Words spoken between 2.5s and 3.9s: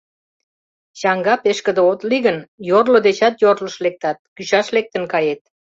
йорло дечат йорлыш